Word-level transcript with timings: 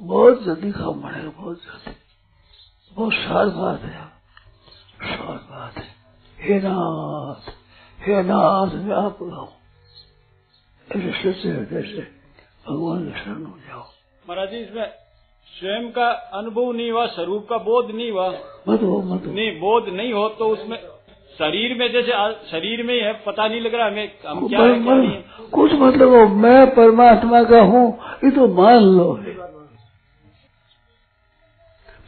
बहुत 0.00 0.42
जल्दी 0.44 0.70
काम 0.72 1.00
बढ़ेगा 1.02 1.30
बहुत 1.38 1.56
जल्दी। 1.58 1.94
बहुत 2.92 3.12
सार 3.14 3.46
बात 3.56 3.80
है 3.82 4.04
सार 5.06 5.38
बात 5.50 5.78
है। 5.78 5.88
हे 6.38 6.58
नाथ 6.60 7.50
हे 7.98 8.22
नाथ 8.22 8.74
मैं 8.76 8.96
आप 8.96 9.18
गाऊ 9.22 9.46
ऐसे 10.88 11.10
सच्चे 11.12 11.48
हृदय 11.48 11.82
से 11.84 12.02
भगवान 12.66 13.04
के 13.04 13.18
शरण 13.20 13.44
हो 13.44 13.56
जाओ 13.68 13.82
महाराज 14.24 14.50
जी 14.50 14.58
इसमें 14.58 14.86
स्वयं 15.46 15.90
का 15.92 16.08
अनुभव 16.38 16.72
नहीं 16.72 16.90
हुआ 16.90 17.06
स्वरूप 17.08 17.46
का 17.50 17.56
बोध 17.64 17.90
नहीं 17.90 18.10
हुआ। 18.10 18.28
मत 18.68 18.82
हो 18.82 19.00
मत 19.04 19.26
हो। 19.26 19.32
नहीं 19.32 19.50
बोध 19.60 19.88
नहीं 19.90 20.12
हो 20.12 20.28
तो 20.38 20.48
उसमें 20.48 20.76
शरीर 21.38 21.76
में 21.78 21.86
जैसे 21.92 22.12
शरीर 22.50 22.82
में 22.86 22.92
ही 22.94 23.00
है 23.00 23.12
पता 23.24 23.46
नहीं 23.48 23.60
लग 23.60 23.74
रहा 23.74 23.86
हमें 23.86 24.12
हम 24.26 24.46
क्या 24.48 24.60
है 24.60 24.78
क्या 24.80 25.48
कुछ 25.52 25.72
मतलब 25.74 26.14
हो, 26.14 26.26
मैं 26.36 26.66
परमात्मा 26.74 27.42
का 27.44 27.60
हूँ 27.62 27.86
ये 28.24 28.30
तो 28.30 28.46
मान 28.54 28.82
लो। 28.96 29.08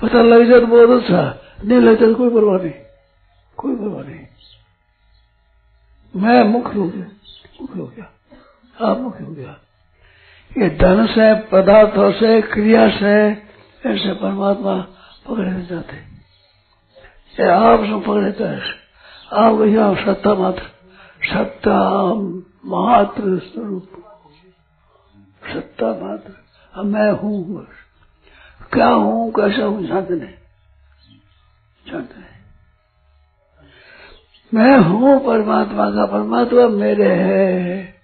पता 0.02 0.22
लग 0.22 0.50
जाए 0.50 0.60
तो 0.60 0.66
बहुत 0.66 1.02
अच्छा। 1.02 1.38
नहीं 1.64 1.78
लग 1.78 2.00
जाए 2.00 2.08
तो 2.08 2.14
कोई 2.14 2.30
परवाह 2.30 2.58
नहीं। 2.58 2.72
कोई 3.56 3.76
परवाह 3.76 4.02
नहीं। 4.02 4.26
मैं 6.16 6.44
मुख्य 6.44 6.78
हो 6.78 6.88
गया। 6.88 7.06
मुख्य 7.62 7.80
हो 7.80 7.86
गया। 7.86 8.12
आप 8.90 8.98
मुख्य 8.98 9.24
हो 9.24 9.32
गया। 9.32 9.60
ये 10.58 10.70
धन 10.70 11.06
से 11.06 11.34
पदार्थों 11.34 12.12
से 12.12 12.42
क्रिया 12.42 12.90
से 12.90 13.30
ऐसे 13.86 14.14
परमात्मा 14.14 14.80
पकड़े 15.28 15.62
जाते। 15.62 15.96
ये 17.42 17.48
आप 17.48 17.80
से 17.80 18.06
पकड़े 18.06 18.44
ऐसे 18.44 18.88
आप 19.32 19.60
यहाँ 19.60 19.94
सत्ता 19.94 20.34
मात्र। 20.34 20.62
सत्ता 21.24 22.14
मात्र 22.64 23.38
स्वरूप। 23.38 23.90
सत्ता 25.52 25.86
मात्र। 25.86 26.82
मैं 26.82 27.12
हूँ 27.12 27.56
बस। 27.56 27.87
क्या 28.72 28.88
हूँ, 28.88 29.30
कैसा 29.30 29.64
हूँ 29.64 29.86
जानते 29.86 30.14
नहीं 30.14 30.34
जानते 31.90 32.20
नहीं 32.20 32.38
मैं 34.54 34.78
हूँ 34.78 35.26
परमात्मा 35.26 35.90
का, 35.90 36.06
परमात्मा 36.06 36.68
मेरे 36.68 37.08
है। 37.08 37.94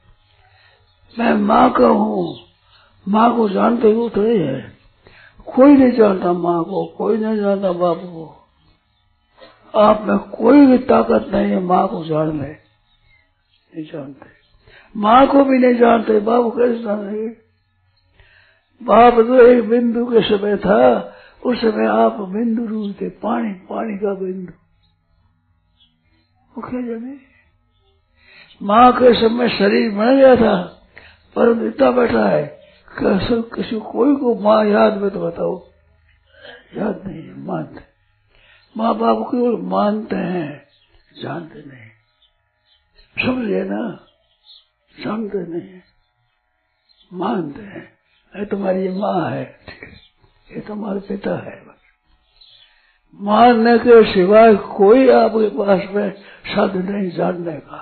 मैं 1.18 1.34
माँ 1.34 1.70
का 1.70 1.86
हूँ। 1.86 2.36
माँ 3.08 3.36
को 3.36 3.48
जानते 3.48 3.92
हो 3.92 4.08
तो 4.08 4.22
ये 4.22 4.46
है। 4.46 4.72
कोई 5.46 5.72
नहीं 5.72 5.92
जानता 5.92 6.32
माँ 6.32 6.64
को, 6.64 6.86
कोई 6.86 7.16
नहीं 7.16 7.36
जानता 7.36 7.72
बाप 7.72 7.96
को। 7.96 8.40
आप 9.78 10.04
में 10.06 10.18
कोई 10.18 10.66
भी 10.66 10.78
ताकत 10.78 11.30
नहीं 11.34 11.50
है, 11.50 11.60
माँ 11.60 11.88
को 11.88 12.04
जान 12.04 12.42
ले। 12.42 12.48
नहीं 12.48 13.84
जानते। 13.84 14.26
माँ 14.96 15.26
को 15.26 15.44
भी 15.44 15.58
नहीं 15.58 15.74
जानते, 15.74 16.20
बाप 16.20 16.52
कैसे 16.56 16.82
जानेंगे 16.82 17.43
बाप 18.82 19.14
तो 19.14 19.46
एक 19.46 19.68
बिंदु 19.68 20.04
के 20.06 20.20
समय 20.22 20.56
था, 20.56 21.14
उस 21.46 21.60
समय 21.60 21.86
आप 21.86 22.20
बिंदु 22.20 22.66
रूप 22.66 22.96
थे 23.00 23.08
पानी 23.08 23.52
पानी 23.52 23.96
का 23.98 24.14
बिंदु। 24.14 24.52
वो 26.52 26.82
जाने 26.82 27.16
माँ 28.62 28.92
के 28.92 29.14
समय 29.14 29.48
शरीर 29.48 29.90
बन 29.90 30.16
गया 30.16 30.36
था 30.36 30.62
पर 31.36 31.66
इतना 31.66 31.90
बैठा 31.90 32.28
है 32.28 32.44
कैसे 32.98 33.40
किसी 33.42 33.80
कोई 33.80 34.16
को 34.16 34.34
माँ 34.34 34.64
याद 34.64 34.96
में 34.96 35.10
तो 35.10 35.20
बताओ। 35.20 35.56
याद 36.76 37.02
नहीं 37.06 37.22
है, 37.22 37.38
मानते 37.38 37.80
माँ 38.76 38.94
बाप 38.98 39.16
को 39.18 39.24
केवल 39.24 39.60
मानते 39.62 40.16
हैं, 40.16 40.66
जानते 41.22 41.58
नहीं। 41.58 41.90
समझे 43.26 43.64
ना? 43.64 44.06
जानते 44.94 45.38
नहीं। 45.38 45.80
मानते 47.12 47.62
हैं। 47.62 47.93
ये 48.34 48.44
तुम्हारी 48.46 48.88
माँ 48.90 49.30
है। 49.30 49.42
ये 50.50 50.60
तुम्हारे 50.60 51.00
पिता 51.08 51.36
है 51.40 51.62
मानने 53.20 53.76
के 53.78 54.02
सिवाय 54.12 54.54
कोई 54.70 55.08
आपके 55.10 55.48
पास 55.56 55.82
में 55.90 56.10
साधन 56.46 56.92
नहीं 56.92 57.10
जानने 57.10 57.52
का। 57.58 57.78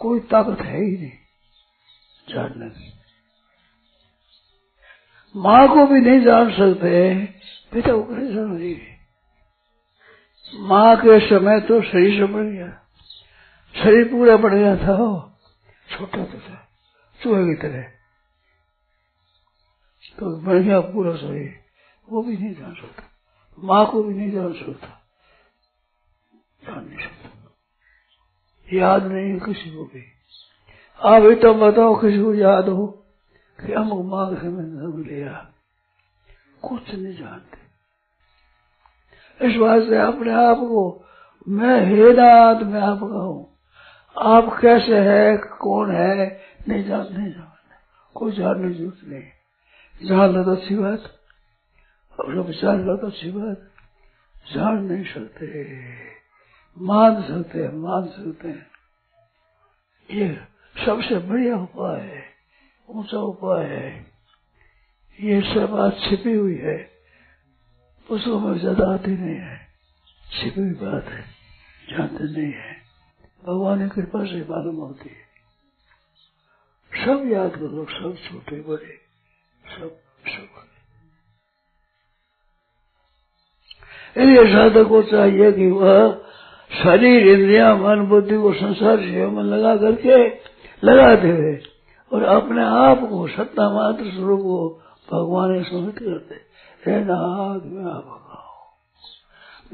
कोई 0.00 0.20
ताकत 0.30 0.60
है 0.60 0.78
ही 0.78 0.90
नहीं 0.92 1.10
जानने 2.28 2.68
की 2.70 2.92
माँ 5.34 5.66
को 5.68 5.86
भी 5.86 6.00
नहीं 6.00 6.20
जान 6.24 6.50
सकते, 6.50 6.90
पिता 7.72 7.92
को 7.92 8.02
कैसे 8.04 8.34
समझेंगे 8.34 8.94
माँ 10.54 10.96
के 10.96 11.18
समय 11.20 11.60
तो 11.60 11.80
शरीर 11.82 12.18
से 12.18 12.32
बढ़ 12.32 12.46
गया। 12.46 12.68
शरीर 13.74 14.04
पूरा 14.08 14.36
बढ़ 14.36 14.54
गया 14.54 14.76
था 14.76 14.96
छोटा 15.88 16.24
तो 16.24 16.38
था, 16.38 16.56
चूहे 17.20 17.44
की 17.46 17.54
तरह। 17.62 17.84
तो 20.18 20.40
बढ़ 20.40 20.58
गया 20.58 20.80
पूरा 20.80 21.16
शरीर। 21.16 21.60
वो 22.08 22.22
भी 22.22 22.36
नहीं 22.36 22.54
जान 22.54 22.74
सकता। 22.74 23.02
माँ 23.58 23.90
को 23.90 24.02
भी 24.02 24.14
नहीं 24.14 24.30
जान 24.30 24.52
सकता। 24.52 24.86
जान 26.64 26.88
नहीं 26.88 26.98
सकता। 26.98 27.56
याद 28.72 29.04
नहीं 29.04 29.32
है 29.32 29.38
किसी 29.38 29.70
को 29.70 29.84
भी। 29.84 30.04
आप 31.00 31.22
ही 31.22 31.34
तो 31.34 31.54
बताओ, 31.54 32.00
किसी 32.00 32.22
को 32.22 32.34
याद 32.34 32.68
हो 32.68 32.86
कि 33.60 33.72
हम 33.72 34.06
माँ 34.06 34.30
के 34.30 34.40
समय 34.40 34.62
जन्म 34.62 35.04
लिया। 35.04 35.52
कुछ 36.62 36.94
नहीं 36.94 37.16
जानते। 37.16 37.66
इस 39.46 39.56
बात 39.56 39.82
से 39.82 39.98
अपने 39.98 40.32
आप 40.32 40.56
को 40.56 41.04
मैं 41.48 41.86
हे 41.86 42.12
नाथ 42.12 42.62
मैं 42.62 42.80
आपका 42.80 43.06
हूँ। 43.06 43.58
आप 44.18 44.58
कैसे 44.62 45.00
है, 45.00 45.36
कौन 45.36 45.90
है, 45.90 46.40
नहीं 46.68 46.84
जान 46.84 47.00
नहीं 47.00 47.32
जानते। 47.32 47.74
कोई 48.14 48.32
जानने 48.32 48.74
ज़रूरत 48.74 49.00
नहीं। 49.04 49.22
जान 50.00 50.34
लो 50.34 50.44
तो 50.44 50.50
अच्छी 50.50 50.74
बात। 50.74 51.12
और 52.20 52.34
जब 52.34 52.50
जान 52.50 52.84
लो 52.84 52.96
तो 52.96 53.06
अच्छी 53.06 53.30
बात। 53.30 53.72
जान 54.52 54.84
नहीं 54.84 55.04
सकते। 55.04 55.46
मान 56.76 57.22
सकते 57.22 57.58
हैं, 57.58 57.72
मान 57.72 58.06
सकते 58.06 58.48
हैं। 58.48 58.66
ये 60.10 60.34
सबसे 60.86 61.18
बढ़िया 61.18 61.56
उपाय 61.56 62.00
है, 62.00 62.24
ऊँचा 62.88 63.18
उपाय 63.18 63.64
है। 63.64 64.06
ये 65.18 65.40
सब 65.40 65.70
बात 65.70 65.98
छिपी 66.00 66.32
हुई 66.32 66.56
है। 66.56 66.76
उसको 68.10 68.38
में 68.40 68.58
ज़्यादा 68.58 68.92
आती 68.94 69.10
नहीं 69.10 69.36
है। 69.36 69.68
छिपी 70.32 70.60
हुई 70.60 70.70
बात 70.70 71.04
है, 71.04 71.24
जानते 71.90 72.24
नहीं 72.24 72.52
है। 72.52 72.74
भगवान 73.44 73.88
की 73.88 73.94
कृपा 73.94 74.24
से 74.24 74.40
मालूम 74.40 74.76
होती 74.76 75.08
है। 75.08 75.24
सब 77.04 77.28
याद 77.32 77.50
करो, 77.50 77.84
सब 77.84 78.16
छोटे 78.28 78.60
बड़े। 78.60 79.05
सब 79.66 80.02
इसलिए 84.16 84.52
साधक 84.52 84.88
को 84.88 85.02
चाहिए 85.02 85.52
कि 85.52 85.70
वह 85.70 86.22
शरीर, 86.82 87.28
इंद्रिया, 87.28 87.74
मन, 87.76 88.06
बुद्धि 88.06 88.36
को 88.36 88.52
संसार 88.52 88.96
से 88.96 89.26
मन 89.26 89.42
लगा 89.42 89.76
करके 89.76 90.28
लगाते 90.84 91.28
हुए 91.28 91.62
और 92.12 92.22
अपने 92.22 92.64
आप 92.64 93.00
को 93.00 93.28
सत्ता 93.28 93.70
मात्र 93.70 94.04
स्वरूप 94.04 94.40
को 94.40 94.82
भगवान 95.12 95.50
ने 95.50 95.62
समझ 95.62 95.94
करते। 95.98 96.34
मैं 96.90 97.04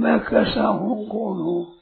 मैं 0.01 0.21
कैसा 0.21 0.67
हूँ, 0.67 1.09
कौन 1.09 1.39
हूँ? 1.39 1.73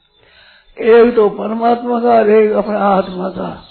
एक 0.81 1.15
तो 1.15 1.29
परमात्मा 1.29 2.01
का 2.01 2.09
और 2.09 2.29
एक 2.29 2.51
अपने 2.51 2.75
आत्मा 2.75 3.29
का। 3.29 3.70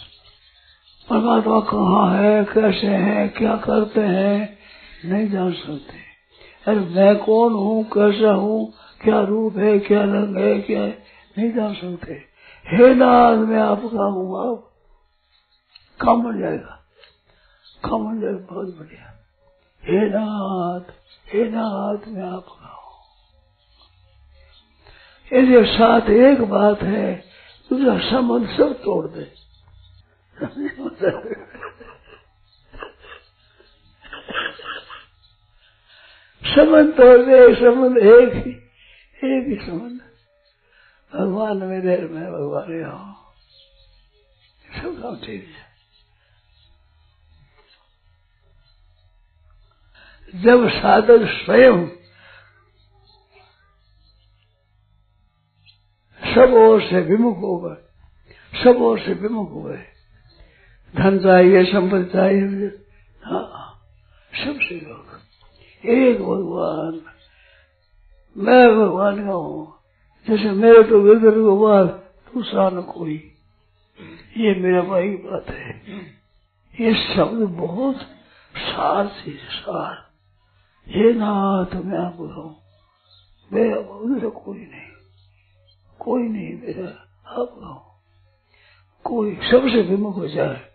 परमात्मा 1.10 1.60
कहाँ 1.60 2.16
है, 2.16 2.44
कैसे 2.44 2.87
है, 2.87 3.28
क्या 3.28 3.56
करते 3.56 4.00
हैं, 4.00 4.59
नहीं 5.04 5.31
जान 5.31 5.53
सकते। 5.53 5.98
अरे 6.66 6.81
मैं 6.81 7.16
कौन 7.16 7.53
हूँ, 7.53 7.84
कैसा 7.84 8.32
हूँ, 8.32 8.72
क्या 9.00 9.20
रूप 9.20 9.56
है, 9.56 9.78
क्या 9.78 10.03
रंग 10.03 10.37
है, 10.37 10.60
क्या 10.60 10.82
है 10.82 11.03
नहीं 11.38 11.53
जान 11.53 11.75
सकते। 11.75 12.12
हे 12.66 12.94
नाथ, 12.94 13.37
मैं 13.37 13.60
आपका 13.60 14.04
हूँ, 14.04 14.50
आप 14.50 14.70
काम 16.00 16.22
बन 16.22 16.41
जाएगा। 16.41 16.78
काम 17.84 18.04
बन 18.04 18.20
जाएगा, 18.20 18.38
बहुत 18.38 18.78
बढ़िया। 18.78 19.16
हे 19.82 20.09
नाथ 20.09 20.93
हे 21.35 21.44
नाथ, 21.50 22.08
मैं 22.08 22.31
आपका 22.31 22.67
हूँ। 22.67 22.81
इसके 25.32 25.64
साथ 25.73 26.11
एक 26.11 26.43
बात 26.43 26.82
है 26.82 27.25
दूसरा 27.70 27.99
संबंध 27.99 28.49
सब 28.49 28.73
तोड़ 28.73 29.06
दे। 29.06 29.50
संबंध 36.42 36.92
तो 36.96 37.06
दे 37.25 37.38
संबंध 37.54 37.96
एक 37.98 38.34
ही 38.34 38.52
एक 39.28 39.44
ही 39.48 39.56
संबंध 39.66 39.98
भगवान 41.12 41.56
मेरे 41.64 41.96
मैं 42.08 42.26
भगवान 42.32 42.72
यहाँ 42.81 43.08
सब 44.69 44.92
काम 45.02 45.16
ठीक 45.16 45.44
है। 45.46 45.69
जब 50.34 50.69
साधक 50.70 51.22
स्वयं 51.34 51.78
सब 56.20 56.54
ओर 56.56 56.82
से 56.82 57.00
विमुख 57.00 57.37
हो 57.38 57.56
गए, 57.60 57.78
सब 58.54 58.82
ओर 58.82 58.98
से 58.98 59.12
विमुख 59.14 59.50
हो 59.50 59.62
गए 59.62 59.82
धन 60.96 61.19
चाहिए, 61.19 61.64
संपत्ति 61.64 62.12
चाहिए 62.12 62.66
हाँ 63.22 63.81
सबसे 64.32 64.75
लोग। 64.75 65.20
एक 65.87 66.19
भगवान। 66.19 67.00
मैं 68.37 68.76
भगवान 68.76 69.26
का 69.26 69.32
हूँ। 69.32 69.75
जैसे 70.28 70.50
मेरे 70.50 70.82
तो 70.82 71.02
गिरधर 71.02 71.38
गोपाल 71.38 71.87
दूसरा 72.34 72.70
न 72.70 72.82
कोई। 72.82 73.32
ये 74.37 74.54
मेरा 74.54 74.82
भाई 74.82 75.10
बात 75.10 75.50
है। 75.50 75.82
ये 76.81 76.94
शब्द 76.94 77.42
बहुत 77.42 77.96
सार 78.56 79.06
से 79.08 79.37
सार। 79.37 80.10
हे 80.87 81.12
नाथ, 81.12 81.75
मैं 81.75 81.98
आप 81.98 82.16
हूँ 82.16 82.56
मेरा 83.52 83.76
उधर 83.76 84.28
कोई 84.28 84.58
नहीं। 84.58 84.90
कोई 85.98 86.22
नहीं 86.22 86.54
मेरा। 86.54 86.88
आप 87.26 87.54
हूँ 87.62 87.82
कोई 89.04 89.34
सबसे 89.34 89.82
विमुख 89.82 90.16
हो 90.16 90.28
जाए। 90.28 90.69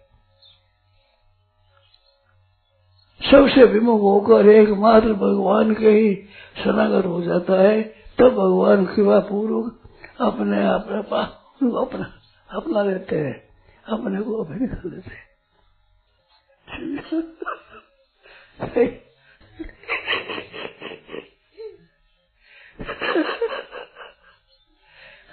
सबसे 3.35 3.63
विमुख 3.63 4.01
होकर 4.01 4.49
एकमात्र 4.49 5.13
भगवान 5.13 5.73
के 5.73 5.89
ही 5.89 6.27
शरणागत 6.63 7.05
हो 7.05 7.21
जाता 7.21 7.61
है, 7.61 7.95
तब 8.19 8.23
भगवान 8.23 8.85
कृपा 8.85 9.19
पूर्वक 9.19 9.79
अपने 10.21 10.67
अपने 10.67 10.97
अपना 10.97 12.13
अपना 12.49 12.83
लेते 12.83 13.15
हैं। 13.15 13.49
अपने 13.87 14.21
को 14.21 14.43
अभिनय 14.43 14.67
कर 14.67 14.89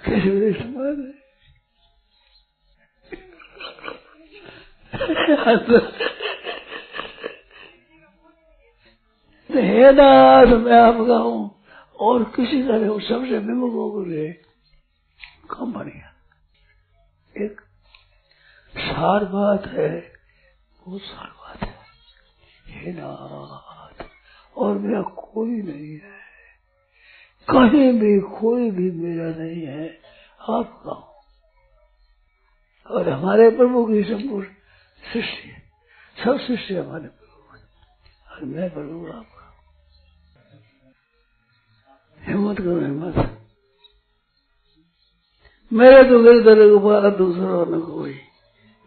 कैसे 0.05 0.53
समाज 0.53 1.13
है 5.97 6.12
नाथ 9.91 10.45
मैं 10.45 10.79
आपका 10.79 11.17
हूँ। 11.17 11.63
और 11.99 12.23
किसी 12.23 12.63
तरह 12.63 12.87
सबसे 12.99 13.37
विमुख 13.37 13.73
हो 13.73 13.91
गए 13.91 14.31
कम 15.51 15.73
बढ़िया 15.73 16.09
एक 17.45 17.61
सार 18.77 19.25
बात 19.25 19.67
है, 19.67 20.13
वो 20.87 20.97
सार 20.97 21.27
बात 21.27 21.63
है। 21.63 21.75
हे 22.67 22.91
नाथ, 22.93 24.05
और 24.57 24.77
मेरा 24.77 25.01
कोई 25.01 25.61
नहीं 25.61 25.93
है। 25.93 26.23
कहीं 27.49 27.99
भी 27.99 28.19
कोई 28.19 28.71
भी 28.71 28.91
मेरा 28.91 29.29
नहीं 29.39 29.65
है, 29.65 29.99
आपका 30.49 31.09
और 32.91 33.09
हमारे 33.09 33.49
प्रभु 33.49 33.85
की 33.85 34.03
संपूर्ण 34.03 34.47
सृष्टि 35.13 35.49
सब 36.23 36.39
सृष्टि 36.39 36.75
हमारे 36.75 37.07
प्रभु 37.07 38.33
और 38.33 38.43
मैं 38.43 38.69
प्रभु 38.73 39.07
आपका। 39.07 39.42
हिम्मत 42.59 42.61
करो 42.61 42.79
हिम्मत 42.79 43.39
मेरे 45.73 46.03
तो 46.03 46.19
गिरधर 46.23 46.69
गोपाल 46.69 47.11
दूसरा 47.11 47.77
न 47.77 47.79
कोई। 47.81 48.13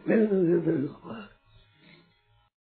मेरे 0.08 0.26
तो 0.26 0.36
गिरधर 0.36 0.80
गोपाल 0.82 1.25